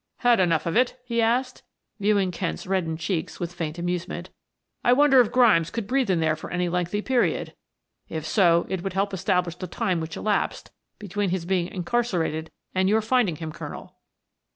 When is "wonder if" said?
4.93-5.31